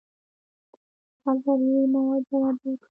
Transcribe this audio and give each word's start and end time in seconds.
هغه 1.23 1.35
ضروري 1.43 1.85
مواد 1.93 2.23
برابر 2.31 2.53
کړي. 2.61 2.71